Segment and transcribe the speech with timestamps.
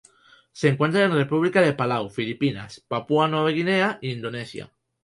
[0.51, 4.71] Se encuentran en República de Palau, Filipinas, Papúa Nueva Guinea y Indonesia.